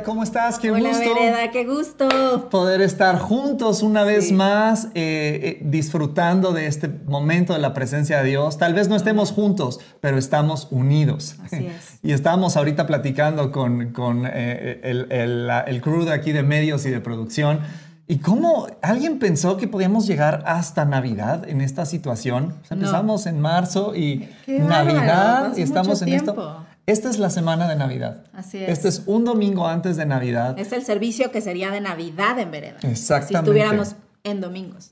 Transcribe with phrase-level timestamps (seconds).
[0.00, 0.58] Vereda, ¿cómo estás?
[0.58, 1.14] Qué Hola gusto.
[1.14, 2.48] Vereda, qué gusto.
[2.50, 8.22] Poder estar juntos una vez más, eh, eh, disfrutando de este momento de la presencia
[8.22, 8.58] de Dios.
[8.58, 11.36] Tal vez no estemos juntos, pero estamos unidos.
[11.44, 11.98] Así es.
[12.02, 16.86] Y estábamos ahorita platicando con, con eh, el, el, el crew de aquí de medios
[16.86, 17.60] y de producción.
[18.08, 22.54] ¿Y cómo alguien pensó que podíamos llegar hasta Navidad en esta situación?
[22.70, 26.64] empezamos en marzo y Navidad y estamos en esto.
[26.86, 28.24] Esta es la semana de Navidad.
[28.32, 28.70] Así es.
[28.70, 30.58] Este es un domingo antes de Navidad.
[30.58, 32.78] Es el servicio que sería de Navidad en vereda.
[32.82, 33.28] Exactamente.
[33.28, 34.90] Si estuviéramos en domingos.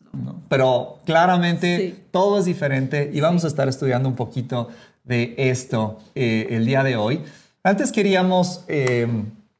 [0.48, 4.68] Pero claramente todo es diferente y vamos a estar estudiando un poquito
[5.04, 7.22] de esto eh, el día de hoy.
[7.62, 9.06] Antes queríamos eh,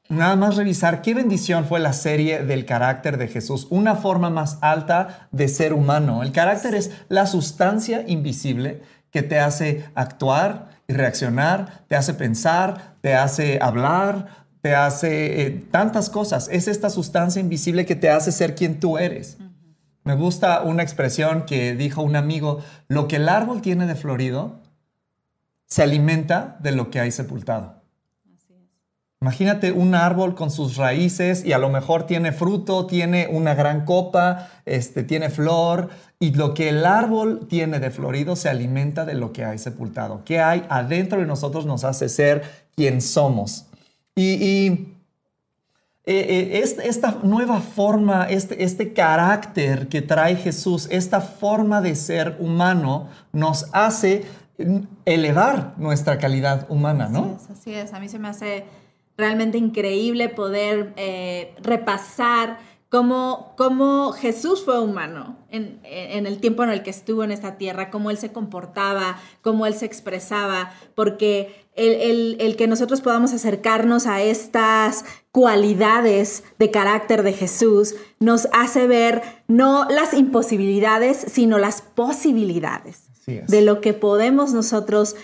[0.09, 4.59] nada más revisar qué bendición fue la serie del carácter de Jesús, una forma más
[4.61, 6.23] alta de ser humano.
[6.23, 12.97] El carácter es la sustancia invisible que te hace actuar, y reaccionar, te hace pensar,
[13.03, 16.49] te hace hablar, te hace eh, tantas cosas.
[16.51, 19.37] Es esta sustancia invisible que te hace ser quien tú eres.
[20.05, 24.63] Me gusta una expresión que dijo un amigo, lo que el árbol tiene de florido
[25.67, 27.78] se alimenta de lo que hay sepultado.
[29.21, 33.85] Imagínate un árbol con sus raíces y a lo mejor tiene fruto, tiene una gran
[33.85, 35.89] copa, este, tiene flor,
[36.21, 40.23] y lo que el árbol tiene de florido se alimenta de lo que hay sepultado.
[40.25, 42.45] ¿Qué hay adentro de nosotros nos hace ser
[42.77, 43.67] quien somos?
[44.15, 44.95] Y,
[46.05, 52.37] eh, eh, esta nueva forma, este, este carácter que trae Jesús, esta forma de ser
[52.39, 54.25] humano, nos hace
[55.05, 57.37] elevar nuestra calidad humana, ¿no?
[57.37, 57.93] Así es, así es.
[57.95, 58.65] A mí se me hace
[59.19, 66.83] realmente increíble poder eh, repasar cómo, cómo, Jesús fue humano en, el tiempo en el
[66.83, 72.37] que estuvo en esta tierra, cómo Él se comportaba, cómo Él se expresaba, porque el,
[72.41, 79.23] el, que nosotros podamos acercarnos a estas cualidades de carácter de Jesús nos hace ver
[79.49, 85.15] no las imposibilidades, sino las posibilidades de lo que podemos nosotros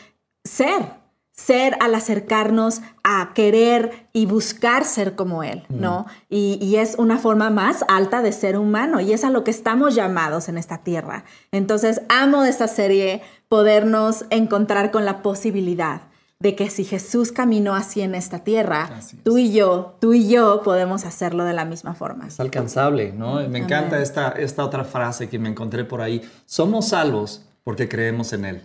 [0.45, 1.04] ser
[1.35, 6.07] ser al acercarnos a querer y buscar ser como Él, ¿no?
[6.31, 9.95] Y, es una forma más alta de ser humano y es a lo que estamos
[9.95, 11.25] llamados en esta tierra.
[11.51, 16.03] Entonces, amo de esta serie podernos encontrar con la posibilidad
[16.39, 18.91] de que si Jesús caminó así en esta tierra,
[19.25, 22.29] tú y yo, tú y yo podemos hacerlo de la misma forma.
[22.29, 23.37] Es alcanzable, ¿no?
[23.49, 26.23] Me encanta esta, esta otra frase que me encontré por ahí.
[26.45, 28.63] Somos salvos porque creemos en Él.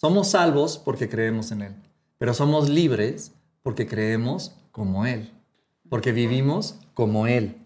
[0.00, 1.74] Somos salvos porque creemos en Él,
[2.16, 5.30] pero somos libres porque creemos como Él,
[5.90, 7.56] porque vivimos como Él.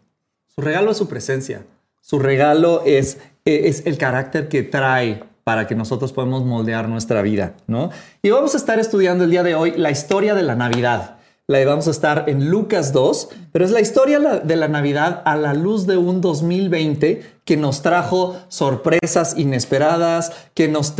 [0.53, 1.65] Su regalo es su presencia,
[2.01, 7.55] su regalo es, es el carácter que trae para que nosotros podamos moldear nuestra vida,
[7.69, 7.91] ¿no?
[8.21, 11.63] Y vamos a estar estudiando el día de hoy la historia de la Navidad la
[11.67, 15.53] vamos a estar en Lucas 2, pero es la historia de la Navidad a la
[15.53, 20.95] luz de un 2020 que nos trajo sorpresas inesperadas, que nos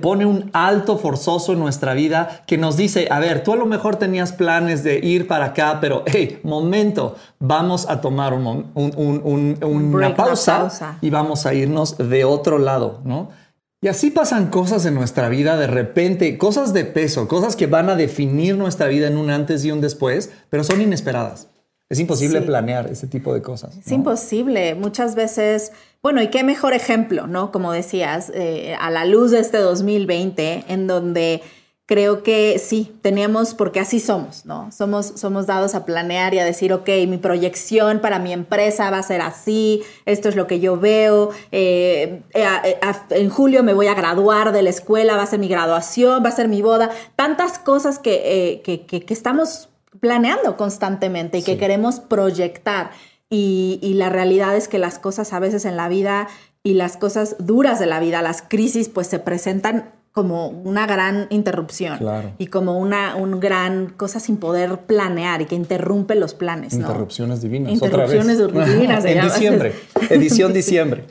[0.00, 3.66] pone un alto forzoso en nuestra vida, que nos dice, a ver, tú a lo
[3.66, 10.98] mejor tenías planes de ir para acá, pero hey, momento, vamos a tomar una pausa
[11.02, 13.41] y vamos a irnos de otro lado, ¿no?
[13.82, 17.90] Y así pasan cosas en nuestra vida de repente, cosas de peso, cosas que van
[17.90, 21.48] a definir nuestra vida en un antes y un después, pero son inesperadas.
[21.88, 23.76] Es imposible planear ese tipo de cosas.
[23.76, 24.76] Es imposible.
[24.76, 27.50] Muchas veces, bueno, y qué mejor ejemplo, ¿no?
[27.50, 31.42] Como decías, eh, a la luz de este 2020, en donde
[31.86, 34.70] creo que sí, teníamos, porque así somos, ¿no?
[34.70, 38.98] Somos, somos dados a planear y a decir, ok, mi proyección para mi empresa va
[38.98, 42.80] a ser así, esto es lo que yo veo, eh, eh, eh,
[43.10, 46.28] en julio me voy a graduar de la escuela, va a ser mi graduación, va
[46.28, 49.68] a ser mi boda, tantas cosas que, que, estamos
[50.00, 52.92] planeando constantemente y que queremos proyectar.
[53.28, 56.28] Y, y la realidad es que las cosas a veces en la vida
[56.62, 61.26] y las cosas duras de la vida, las crisis, pues se presentan como una gran
[61.30, 61.98] interrupción
[62.38, 66.74] y como una un gran cosa sin poder planear y que interrumpe los planes.
[66.74, 67.72] Interrupciones divinas.
[67.72, 69.04] Interrupciones divinas.
[69.06, 69.74] en diciembre,
[70.10, 71.04] edición diciembre.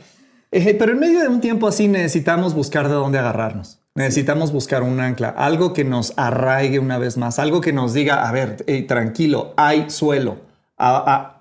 [0.52, 3.80] Eh, pero en medio de un tiempo así necesitamos buscar de dónde agarrarnos.
[3.96, 8.28] Necesitamos buscar un ancla, algo que nos arraigue una vez más, algo que nos diga,
[8.28, 10.38] a ver, tranquilo, hay suelo.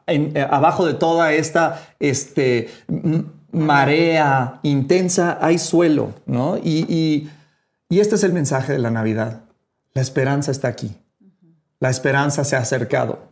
[0.06, 2.69] Eh, abajo de toda esta este,
[3.53, 6.56] marea intensa, hay suelo, ¿no?
[6.59, 7.29] Y,
[7.99, 9.41] este es el mensaje de la Navidad.
[9.95, 10.97] La esperanza está aquí.
[11.81, 13.31] La esperanza se ha acercado.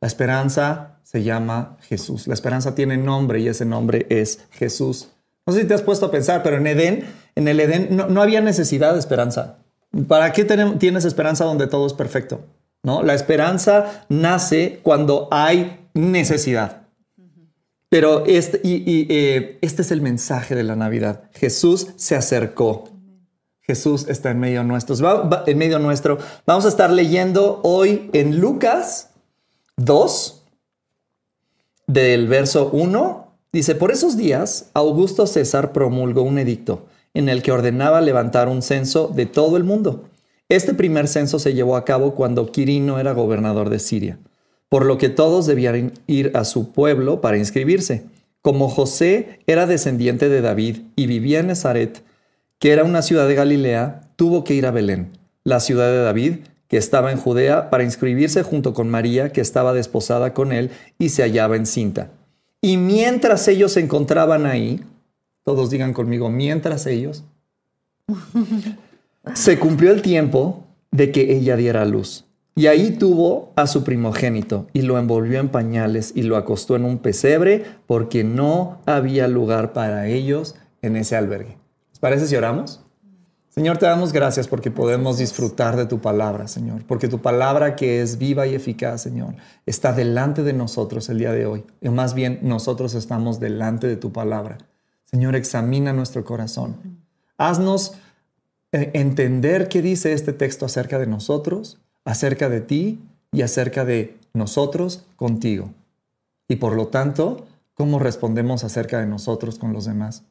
[0.00, 2.26] La esperanza se llama Jesús.
[2.26, 5.08] La esperanza tiene nombre y ese nombre es Jesús.
[5.46, 7.04] No sé si te has puesto a pensar, pero en Edén,
[7.34, 9.58] en el Edén no, había necesidad de esperanza.
[10.08, 12.44] ¿Para qué tienes esperanza donde todo es perfecto?
[12.82, 13.02] ¿No?
[13.02, 16.82] La esperanza nace cuando hay necesidad.
[17.88, 21.30] Pero este, y, eh, este es el mensaje de la Navidad.
[21.32, 22.93] Jesús se acercó.
[23.66, 24.94] Jesús está en medio nuestro.
[25.46, 26.18] en medio nuestro.
[26.46, 29.10] Vamos a estar leyendo hoy en Lucas
[29.76, 30.42] 2,
[31.86, 33.32] del verso 1.
[33.52, 38.62] Dice, por esos días, Augusto César promulgó un edicto en el que ordenaba levantar un
[38.62, 40.04] censo de todo el mundo.
[40.48, 44.18] Este primer censo se llevó a cabo cuando Quirino era gobernador de Siria
[44.74, 48.02] por lo que todos debían ir a su pueblo para inscribirse.
[48.42, 52.02] Como José era descendiente de David y vivía en Nazaret,
[52.64, 56.36] que era una ciudad de Galilea, tuvo que ir a Belén, la ciudad de David,
[56.66, 61.10] que estaba en Judea, para inscribirse junto con María, que estaba desposada con él y
[61.10, 62.08] se hallaba encinta.
[62.62, 64.82] Y mientras ellos se encontraban ahí,
[65.42, 67.24] todos digan conmigo, mientras ellos,
[69.34, 72.24] se cumplió el tiempo de que ella diera luz.
[72.54, 76.86] Y ahí tuvo a su primogénito y lo envolvió en pañales y lo acostó en
[76.86, 81.62] un pesebre porque no había lugar para ellos en ese albergue.
[82.04, 82.80] ¿Les parece si oramos?
[83.48, 88.02] Señor, te damos gracias porque podemos disfrutar de tu palabra, Señor, porque tu palabra que
[88.02, 91.64] es viva y eficaz, Señor, está delante de nosotros el día de hoy.
[91.80, 94.58] Y más bien nosotros estamos delante de tu palabra.
[95.06, 96.76] Señor, examina nuestro corazón.
[97.38, 97.94] Haznos
[98.72, 103.00] eh, entender qué dice este texto acerca de nosotros acerca de ti
[103.32, 105.70] y acerca de nosotros contigo.
[106.48, 110.22] Y por lo tanto, cómo respondemos acerca de nosotros con los demás.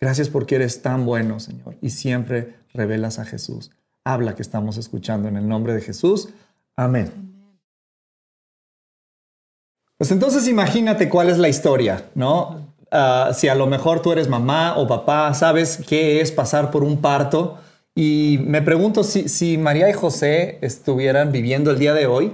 [0.00, 3.70] Gracias porque eres tan bueno, Señor, y siempre revelas a Jesús.
[4.04, 6.30] Habla que estamos escuchando en el nombre de Jesús.
[6.74, 7.12] Amén.
[9.98, 12.74] Pues entonces imagínate cuál es la historia, ¿no?
[12.90, 16.82] Ah, si a lo mejor tú eres mamá o papá, sabes qué es pasar por
[16.82, 17.58] un parto
[17.94, 22.32] y me pregunto si, María y José estuvieran viviendo el día de hoy,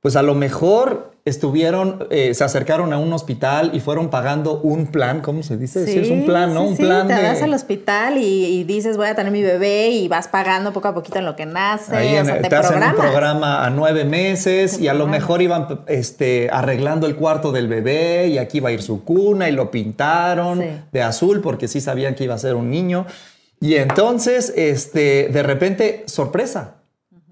[0.00, 4.86] pues a lo mejor estuvieron, eh, se acercaron a un hospital y fueron pagando un
[4.86, 5.86] plan, ¿cómo se dice?
[5.86, 6.64] Sí, es un plan, ¿no?
[6.64, 7.06] un sí, plan.
[7.06, 10.88] Te vas al hospital y, dices voy a tener mi bebé y vas pagando poco
[10.88, 11.96] a poquito en lo que nace.
[11.96, 12.08] Ahí
[12.48, 17.16] te, hacen un programa a nueve meses y a lo mejor iban este, arreglando el
[17.16, 21.40] cuarto del bebé y aquí va a ir su cuna y lo pintaron de azul
[21.40, 23.06] porque sí sabían que iba a ser un niño.
[23.60, 26.76] Y entonces, este, de repente, sorpresa.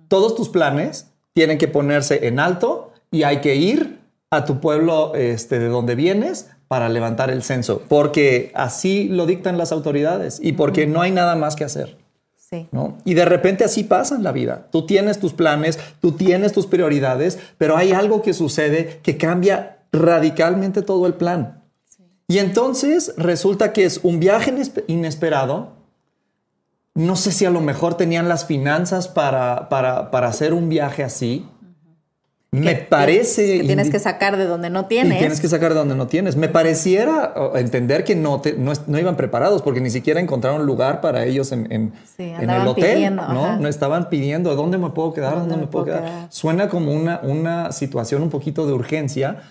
[0.09, 3.99] Todos tus planes tienen que ponerse en alto y hay que ir
[4.31, 9.56] a tu pueblo este, de donde vienes para levantar el censo, porque así lo dictan
[9.56, 11.97] las autoridades y porque no hay nada más que hacer.
[12.37, 12.69] Sí.
[12.70, 12.99] ¿no?
[13.05, 14.69] Y de repente así pasa en la vida.
[14.70, 19.79] Tú tienes tus planes, tú tienes tus prioridades, pero hay algo que sucede que cambia
[19.93, 21.62] radicalmente todo el plan.
[22.29, 24.52] Y entonces resulta que es un viaje
[24.88, 25.76] inesperado
[26.97, 31.05] no sé si a lo mejor tenían las finanzas para, para, para hacer un viaje
[31.05, 31.47] así.
[32.53, 33.59] Me parece...
[33.59, 35.19] Que tienes que sacar de donde no tienes.
[35.19, 36.37] tienes que sacar de donde no tienes.
[36.37, 38.41] Me pareciera entender que no,
[38.87, 43.15] no, iban preparados porque ni siquiera encontraron lugar para ellos en, en, el hotel.
[43.15, 43.59] ¿no?
[43.59, 46.29] no estaban pidiendo dónde me puedo quedar, dónde, me puedo, quedar?
[46.31, 49.43] Suena como una, una situación un poquito de urgencia,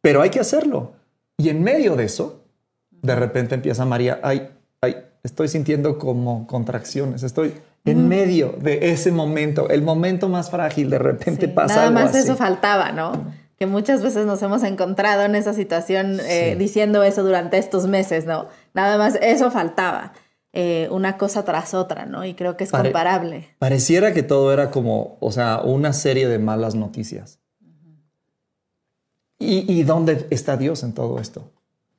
[0.00, 0.92] pero hay que hacerlo.
[1.38, 2.44] Y en medio de eso,
[2.90, 4.50] de repente empieza María, ay,
[4.80, 7.54] ay, estoy sintiendo como contracciones, estoy
[7.86, 12.14] en medio de ese momento, el momento más frágil, de repente pasa nada algo más
[12.14, 13.32] eso faltaba, ¿no?
[13.58, 18.26] Que muchas veces nos hemos encontrado en esa situación eh, diciendo eso durante estos meses,
[18.26, 18.48] ¿no?
[18.74, 20.12] Nada más eso faltaba.
[20.52, 22.24] Eh, una cosa tras otra, ¿no?
[22.24, 23.48] Y creo que es comparable.
[23.58, 27.40] Pareciera que todo era como, o sea, una serie de malas noticias.
[29.38, 31.52] ¿Y, ¿Y dónde está Dios en todo esto?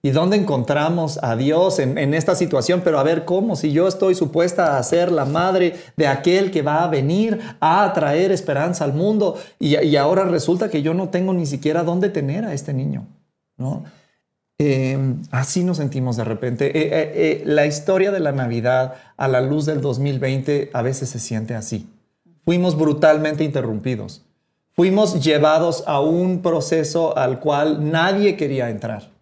[0.03, 2.81] ¿Y dónde encontramos a Dios en, esta situación?
[2.83, 3.55] Pero a ver, ¿cómo?
[3.55, 7.91] Si yo estoy supuesta a ser la madre de aquel que va a venir a
[7.93, 12.45] traer esperanza al mundo y, ahora resulta que yo no tengo ni siquiera dónde tener
[12.45, 13.07] a este niño,
[13.57, 13.85] ¿no?
[14.59, 16.67] Em, así nos sentimos de repente.
[16.67, 21.09] Eh, eh, eh, la historia de la Navidad a la luz del 2020 a veces
[21.09, 21.87] se siente así.
[22.45, 24.23] Fuimos brutalmente interrumpidos.
[24.73, 29.16] Fuimos llevados a un proceso al cual nadie quería entrar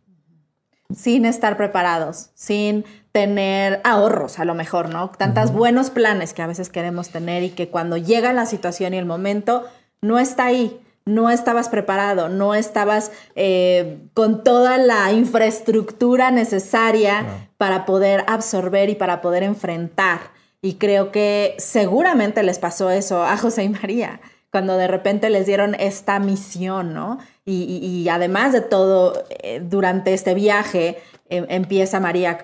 [0.94, 5.10] sin estar preparados, sin tener ahorros a lo mejor, ¿no?
[5.10, 8.98] Tantos buenos planes que a veces queremos tener y que cuando llega la situación y
[8.98, 9.66] el momento
[10.02, 17.86] no está ahí, no estabas preparado, no estabas eh, con toda la infraestructura necesaria para
[17.86, 20.20] poder absorber y para poder enfrentar.
[20.62, 24.20] Y creo que seguramente les pasó eso a José y María,
[24.56, 27.18] cuando de repente les dieron esta misión, ¿no?
[27.46, 30.98] Y, además de todo, eh, durante este viaje
[31.28, 32.38] em, empieza María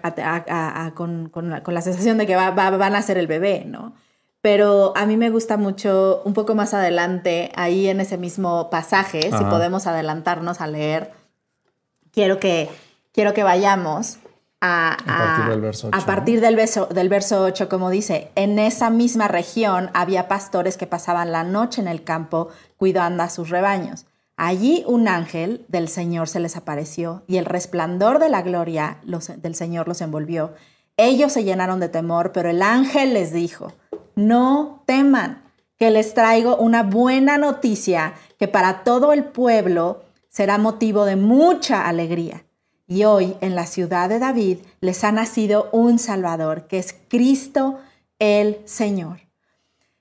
[0.93, 1.31] con,
[1.65, 3.93] la, sensación de que va, van a ser el bebé, ¿no?
[4.41, 9.21] pero a mí me gusta mucho un poco más adelante, ahí en ese mismo pasaje,
[9.21, 11.13] si podemos adelantarnos a leer,
[12.11, 12.67] quiero que,
[13.13, 14.17] quiero que vayamos
[14.61, 15.97] a, partir del verso 8.
[15.97, 20.77] A partir del verso, del verso 8, como dice, en esa misma región había pastores
[20.77, 24.05] que pasaban la noche en el campo cuidando a sus rebaños.
[24.37, 29.55] Allí un ángel del Señor se les apareció y el resplandor de la gloria del
[29.55, 30.53] Señor los envolvió.
[30.97, 33.73] Ellos se llenaron de temor, pero el ángel les dijo,
[34.15, 35.43] no teman,
[35.77, 41.87] que les traigo una buena noticia que para todo el pueblo será motivo de mucha
[41.87, 42.43] alegría.
[42.91, 47.79] Y hoy en la ciudad de David les ha nacido un Salvador, que es Cristo
[48.19, 49.21] el Señor.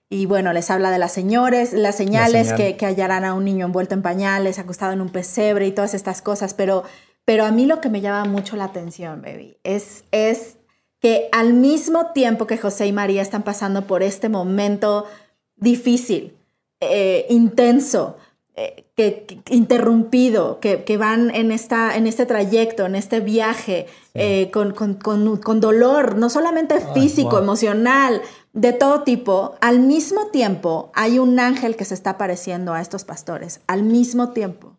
[0.08, 3.94] Y bueno, les habla de las señores, las señales que, hallarán a un niño envuelto
[3.94, 6.52] en pañales, acostado en un pesebre y todas estas cosas.
[6.52, 6.82] Pero,
[7.24, 10.56] pero a mí lo que me llama mucho la atención, baby, es, es
[10.98, 15.06] que al mismo tiempo que José y María están pasando por este momento
[15.54, 16.36] difícil,
[16.80, 18.16] eh, intenso,
[18.56, 24.72] eh, que, interrumpido, que, van en, esta, en este trayecto, en este viaje, eh, con,
[24.72, 28.20] con, dolor, no solamente físico, emocional,
[28.52, 33.04] de todo tipo, al mismo tiempo hay un ángel que se está apareciendo a estos
[33.04, 34.76] pastores, al mismo tiempo.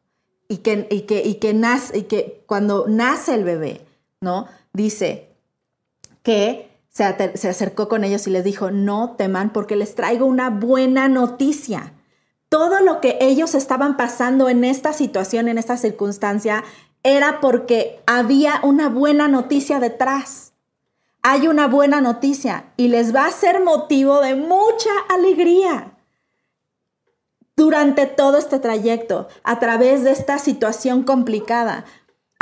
[0.47, 3.85] Y que, y que, y que, nace, y que cuando nace el bebé,
[4.19, 4.47] ¿no?
[4.73, 5.29] Dice,
[6.23, 11.07] que se, acercó con ellos y les dijo, no teman porque les traigo una buena
[11.07, 11.93] noticia.
[12.51, 16.65] Todo lo que ellos estaban pasando en esta situación, en esta circunstancia,
[17.01, 20.51] era porque había una buena noticia detrás.
[21.21, 25.93] Hay una buena noticia y les va a ser motivo de mucha alegría
[27.55, 31.85] durante todo este trayecto, a través de esta situación complicada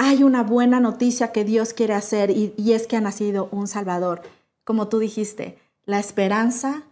[0.02, 4.22] hay una buena noticia que Dios quiere hacer y, es que ha nacido un Salvador.
[4.64, 6.84] Como tú dijiste, la esperanza.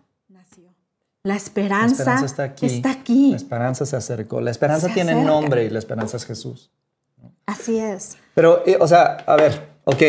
[1.27, 2.43] La esperanza, está,
[2.89, 3.31] aquí.
[3.31, 4.39] La esperanza se acercó.
[4.39, 6.71] La esperanza tiene nombre y la esperanza es Jesús.
[7.45, 8.15] Así es.
[8.33, 10.03] Pero, eh, o sea, a ver, ok,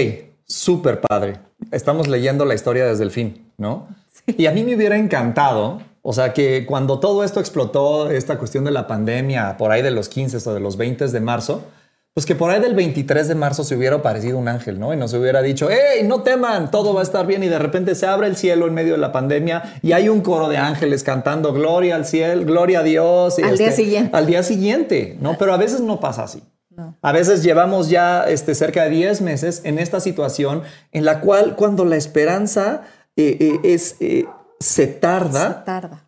[0.46, 1.40] súper padre.
[1.72, 3.88] Estamos leyendo la historia desde el fin, ¿no?
[4.28, 8.62] Y a mí me hubiera encantado, o sea, que cuando todo esto explotó, esta cuestión
[8.62, 11.64] de la pandemia, por ahí de los 15 o de los 20 de marzo,
[12.14, 14.92] pues que por ahí del 23 de marzo se hubiera aparecido un ángel, ¿no?
[14.92, 17.44] Y nos hubiera dicho, hey, no teman, todo va a estar bien.
[17.44, 20.20] Y de repente se abre el cielo en medio de la pandemia y hay un
[20.20, 23.38] coro de ángeles cantando gloria al cielo, gloria a Dios.
[23.38, 24.16] al día este, siguiente.
[24.16, 25.38] Al día siguiente, ¿no?
[25.38, 26.42] Pero a veces no pasa así.
[27.02, 30.62] A veces llevamos ya este, cerca de 10 meses en esta situación
[30.92, 32.82] en la cual cuando la esperanza
[33.16, 34.26] eh, eh, es, eh,
[34.60, 35.58] se tarda.
[35.58, 36.07] Se tarda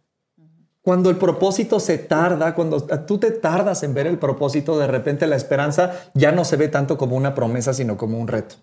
[0.82, 5.26] cuando el propósito se tarda, cuando tú te tardas en ver el propósito, de repente
[5.26, 8.56] la esperanza ya no se ve tanto como una promesa, sino como un reto.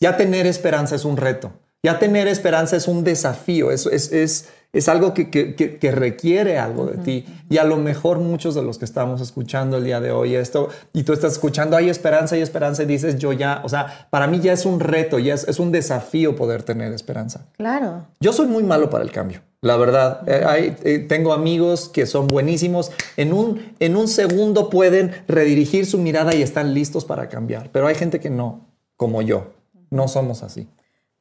[0.00, 1.52] Ya tener esperanza es un reto.
[1.82, 6.96] Ya tener esperanza es un desafío, es, es, es, algo que, que, requiere algo de
[6.98, 7.24] ti.
[7.48, 10.70] Y a lo mejor muchos de los que estamos escuchando el día de hoy esto,
[10.92, 14.26] y tú estás escuchando, hay esperanza, hay esperanza, y dices, yo ya, o sea, para
[14.26, 17.46] mí ya es un reto, ya es, es un desafío poder tener esperanza.
[17.56, 18.06] Claro.
[18.18, 19.40] Yo soy muy malo para el cambio.
[19.60, 22.92] La verdad, eh, eh, tengo amigos que son buenísimos.
[23.16, 27.70] En un, en un segundo pueden redirigir su mirada y están listos para cambiar.
[27.72, 29.52] Pero hay gente que no, como yo.
[29.90, 30.68] No somos así.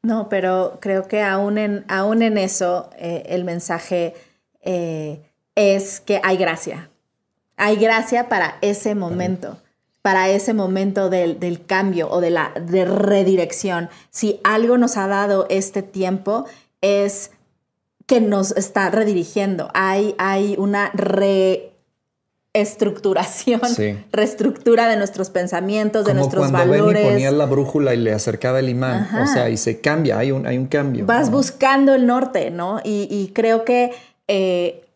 [0.04, 4.14] No, pero creo que aún en, aún en eso eh, el mensaje
[5.56, 6.90] es que hay gracia.
[7.56, 9.58] Hay gracia para ese momento,
[10.02, 13.90] para ese momento del, del cambio o de la de redirección.
[14.10, 16.46] Si algo nos ha dado este tiempo
[16.82, 17.32] es
[18.08, 19.70] que nos está redirigiendo.
[19.74, 20.92] Hay, hay una
[22.54, 23.62] reestructuración,
[24.12, 27.04] reestructura de nuestros pensamientos, de nuestros cuando valores.
[27.04, 30.32] Benny ponía la brújula y le acercaba el imán, o sea, y se cambia, hay
[30.32, 31.06] un, hay un cambio.
[31.06, 32.80] Vas buscando el norte, ¿no?
[32.84, 33.92] Y, creo que
[34.30, 34.87] eh,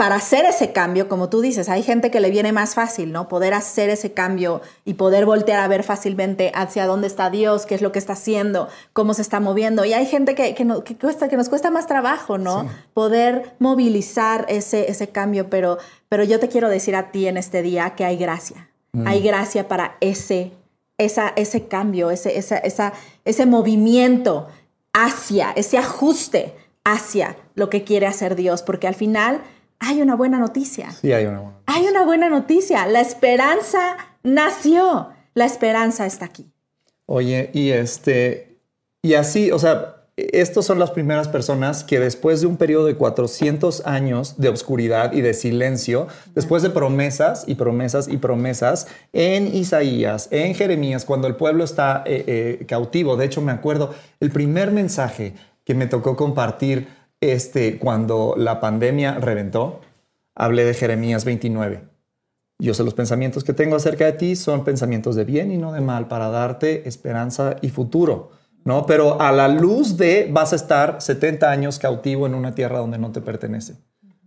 [0.00, 3.28] para hacer ese cambio, como tú dices, hay gente que le viene más fácil, ¿no?
[3.28, 7.74] Poder hacer ese cambio y poder voltear a ver fácilmente hacia dónde está Dios, qué
[7.74, 9.84] es lo que está haciendo, cómo se está moviendo.
[9.84, 12.66] Y hay gente que, que, cuesta, que nos cuesta más trabajo, ¿no?
[12.94, 15.76] Poder movilizar ese, ese cambio, pero,
[16.08, 18.70] pero yo te quiero decir a ti en este día que hay gracia.
[18.92, 19.06] Mm.
[19.06, 20.52] Hay gracia para ese,
[20.96, 22.94] esa, ese cambio, ese, esa, esa,
[23.26, 24.48] ese movimiento
[24.94, 26.54] hacia, ese ajuste
[26.84, 29.42] hacia lo que quiere hacer Dios, porque al final
[29.80, 30.92] hay una buena noticia.
[30.92, 31.74] Sí, hay una buena noticia.
[31.74, 32.86] Hay una buena noticia.
[32.86, 35.08] La esperanza nació.
[35.34, 36.52] La esperanza está aquí.
[37.06, 38.58] Oye, y este,
[39.02, 42.94] y así, o sea, estos son las primeras personas que después de un periodo de
[42.94, 49.54] 400 años de oscuridad y de silencio, después de promesas y promesas y promesas en
[49.54, 54.30] Isaías, en Jeremías, cuando el pueblo está eh, eh, cautivo, de hecho me acuerdo, el
[54.30, 55.34] primer mensaje
[55.64, 56.88] que me tocó compartir
[57.20, 59.80] este, cuando la pandemia reventó,
[60.34, 61.84] hablé de Jeremías 29.
[62.58, 65.72] Yo sé los pensamientos que tengo acerca de ti son pensamientos de bien y no
[65.72, 68.32] de mal para darte esperanza y futuro.
[68.64, 68.86] ¿no?
[68.86, 72.98] Pero a la luz de vas a estar 70 años cautivo en una tierra donde
[72.98, 73.76] no te pertenece,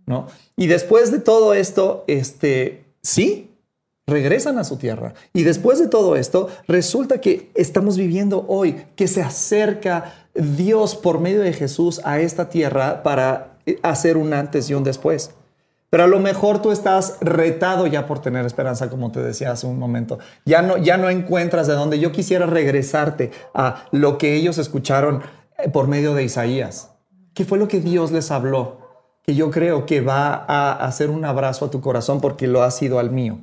[0.06, 0.26] ¿no?
[0.56, 3.53] Y después de todo esto, este, sí,
[4.06, 5.14] regresan a su tierra.
[5.32, 11.20] Y después de todo esto, resulta que estamos viviendo hoy, que se acerca Dios por
[11.20, 15.30] medio de Jesús a esta tierra para hacer un antes y un después.
[15.90, 19.68] Pero a lo mejor tú estás retado ya por tener esperanza, como te decía hace
[19.68, 20.18] un momento.
[20.44, 25.22] Ya no, ya no encuentras de dónde yo quisiera regresarte a lo que ellos escucharon
[25.56, 26.90] eh, por medio de Isaías.
[27.32, 28.78] ¿Qué fue lo que Dios les habló?
[29.22, 32.72] Que yo creo que va a hacer un abrazo a tu corazón porque lo ha
[32.72, 33.38] sido al mío.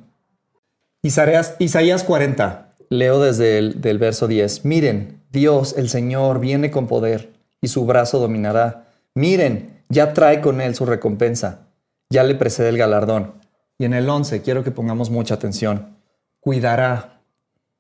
[1.03, 4.65] Isaías, Isaías 40, leo desde el del verso 10.
[4.65, 8.87] Miren, Dios, el Señor, viene con poder y su brazo dominará.
[9.15, 11.67] Miren, ya trae con él su recompensa
[12.11, 13.33] ya le precede el galardón.
[13.79, 15.97] Y en el 11 quiero que pongamos mucha atención.
[16.39, 17.23] Cuidará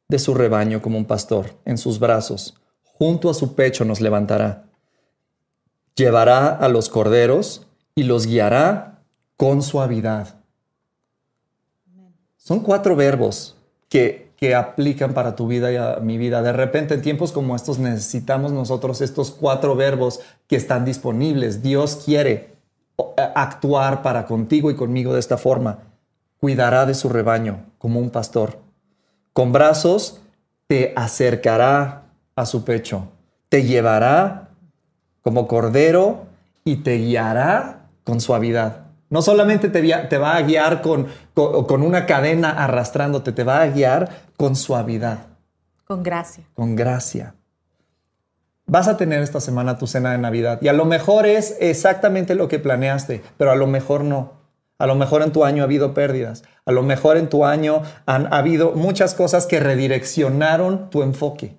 [0.07, 4.65] de su rebaño como un pastor, en sus brazos, junto a su pecho nos levantará.
[5.95, 9.03] Llevará a los corderos y los guiará
[9.37, 10.40] con suavidad.
[12.43, 13.55] Son cuatro verbos
[13.87, 16.41] que, que aplican para tu vida y a mi vida.
[16.41, 21.61] De repente en tiempos como estos necesitamos nosotros estos cuatro verbos que están disponibles.
[21.61, 22.55] Dios quiere
[23.35, 25.83] actuar para contigo y conmigo de esta forma.
[26.39, 28.57] Cuidará de su rebaño como un pastor.
[29.33, 30.21] Con brazos
[30.65, 32.05] te acercará
[32.35, 33.09] a su pecho.
[33.49, 34.49] Te llevará
[35.21, 36.25] como cordero
[36.65, 38.90] y te guiará con suavidad.
[39.11, 43.61] No solamente te, te va a guiar con, con, con una cadena arrastrándote, te va
[43.61, 45.27] a guiar con suavidad.
[45.85, 46.45] Con gracia.
[46.55, 47.35] Con gracia
[48.71, 52.35] vas a tener esta semana tu cena de Navidad y a lo mejor es exactamente
[52.35, 54.39] lo que planeaste, pero a lo mejor no.
[54.77, 56.43] A lo mejor en tu año ha habido pérdidas.
[56.65, 61.57] A lo mejor en tu año han habido muchas cosas que redireccionaron tu enfoque.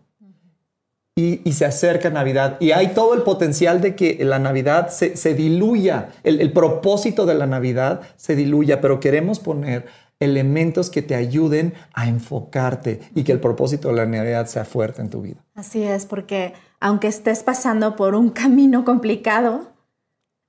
[1.15, 2.57] Y, se acerca Navidad.
[2.59, 6.09] Y hay todo el potencial de que la Navidad se, diluya.
[6.25, 9.87] El, el propósito de la Navidad se diluya, pero queremos poner
[10.21, 15.03] elementos que te ayuden a enfocarte y que el propósito de la Navidad sea fuerte
[15.03, 15.45] en tu vida.
[15.55, 19.73] Así es, porque aunque estés pasando por un camino complicado,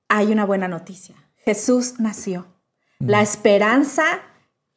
[0.08, 1.16] hay una buena noticia.
[1.44, 2.46] Jesús nació.
[3.00, 3.08] Mm.
[3.08, 4.04] La esperanza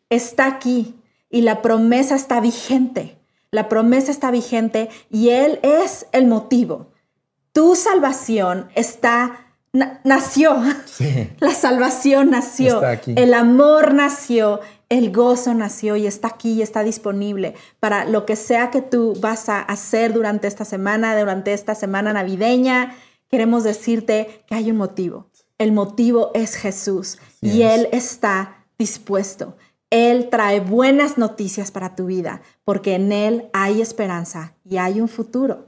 [0.09, 3.16] está aquí y la promesa está vigente.
[3.57, 6.91] La promesa está vigente y Él es el motivo.
[7.53, 9.47] Tu salvación está
[10.03, 10.61] nació.
[11.39, 12.83] La salvación nació.
[13.07, 18.35] El amor nació el gozo nació y está aquí y está disponible para lo que
[18.35, 22.95] sea que tú vas a hacer durante esta semana, durante esta semana navideña.
[23.27, 25.31] Queremos decirte que hay un motivo.
[25.57, 29.57] El motivo es Jesús y Él está dispuesto.
[29.89, 35.07] Él trae buenas noticias para tu vida porque en Él hay esperanza y hay un
[35.07, 35.67] futuro.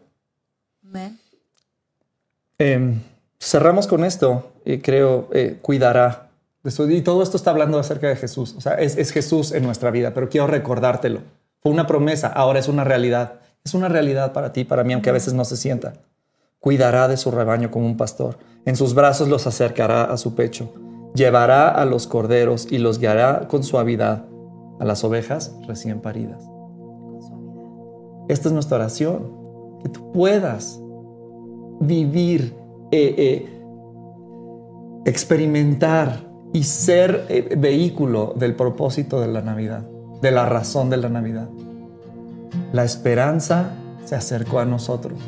[2.58, 3.00] Em,
[3.40, 4.54] cerramos con esto.
[4.66, 6.30] y creo, eh, cuidará
[6.64, 8.54] y todo esto está hablando acerca de Jesús.
[8.58, 11.22] O sea, es, Jesús en nuestra vida, pero quiero recordártelo.
[11.62, 13.40] Fue una promesa, ahora es una realidad.
[13.64, 15.94] Es una realidad para ti, para mí, aunque a veces no se sienta.
[16.60, 18.38] Cuidará de su rebaño como un pastor.
[18.66, 20.74] En sus brazos los acercará a su pecho.
[21.15, 24.26] Llevará a los corderos y los guiará con suavidad
[24.80, 26.43] a las ovejas recién paridas.
[28.30, 29.38] Esta es nuestra oración.
[29.82, 30.80] Que tú puedas
[31.80, 32.54] vivir,
[32.91, 33.62] eh, eh,
[35.06, 39.88] experimentar y ser eh, vehículo del propósito de la Navidad,
[40.22, 41.50] de la razón de la Navidad.
[42.74, 43.72] La esperanza
[44.06, 45.19] se acercó a nosotros.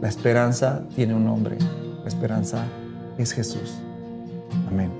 [0.00, 1.56] La esperanza tiene un nombre.
[2.02, 2.64] La esperanza
[3.18, 3.74] es Jesús.
[4.68, 4.99] Amén.